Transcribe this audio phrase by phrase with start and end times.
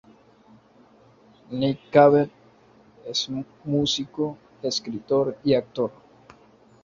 [1.51, 2.31] Nick Cave
[3.05, 5.91] es un músico, escritor, y actor.